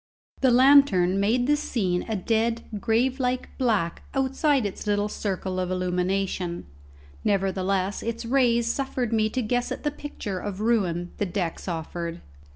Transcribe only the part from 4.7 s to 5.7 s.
little circle of